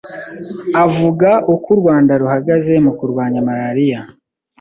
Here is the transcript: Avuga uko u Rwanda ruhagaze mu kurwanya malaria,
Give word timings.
Avuga 0.83 1.29
uko 1.53 1.67
u 1.75 1.77
Rwanda 1.81 2.11
ruhagaze 2.21 2.73
mu 2.85 2.91
kurwanya 2.97 3.39
malaria, 3.47 4.01